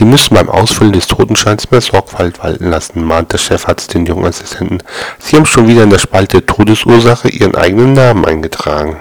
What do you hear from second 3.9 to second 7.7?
den jungen Assistenten. Sie haben schon wieder in der Spalte Todesursache Ihren